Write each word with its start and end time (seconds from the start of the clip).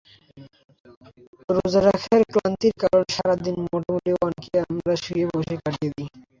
রোজা 1.49 1.79
রাখার 1.81 2.21
ক্লান্তির 2.31 2.75
কারণে 2.81 3.09
সারা 3.15 3.35
দিন 3.43 3.55
মোটামুটি 3.65 4.11
অনেকে 4.25 4.51
আমরা 4.63 4.93
শুয়ে-বসেই 5.03 5.59
কাটিয়ে 5.63 5.91
দিই। 5.95 6.09